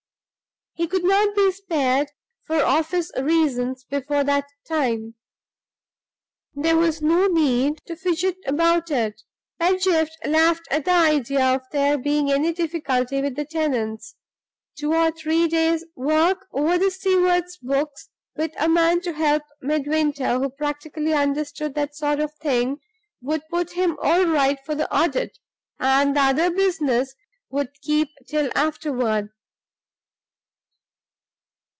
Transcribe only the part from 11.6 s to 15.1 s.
there being any difficulty with the tenants. Two